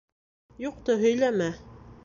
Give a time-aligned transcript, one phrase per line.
[0.65, 1.51] —Юҡты һөйләмә...